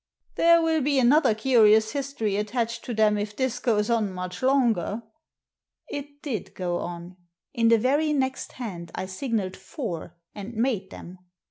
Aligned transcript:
"There 0.35 0.63
will 0.63 0.81
be 0.81 0.97
another 0.97 1.35
curious 1.35 1.91
history 1.91 2.35
attached 2.35 2.83
to 2.85 2.93
them 2.95 3.19
if 3.19 3.35
this 3.35 3.59
goes 3.59 3.87
on 3.91 4.11
much 4.11 4.41
longer." 4.41 5.03
It 5.87 6.23
did 6.23 6.55
go 6.55 6.77
on. 6.79 7.17
In 7.53 7.67
the 7.67 7.77
very 7.77 8.11
next 8.11 8.53
hand 8.53 8.91
I 8.95 9.05
signalled 9.05 9.55
four, 9.55 10.17
and 10.33 10.55
made 10.55 10.89
them. 10.89 11.19